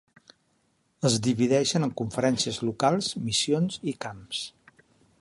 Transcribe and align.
Es 1.09 1.17
divideixen 1.27 1.87
en 1.89 1.93
conferències 2.03 2.59
locals, 2.71 3.13
missions 3.31 3.81
i 3.93 3.99
camps. 4.09 4.43